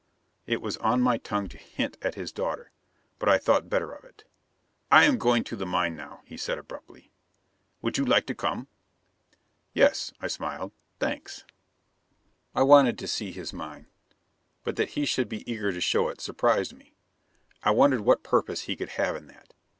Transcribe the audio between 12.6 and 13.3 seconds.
wanted to